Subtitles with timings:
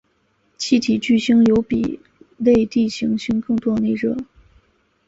[0.57, 1.99] 气体巨星有比
[2.37, 4.17] 类地行星更多的内热。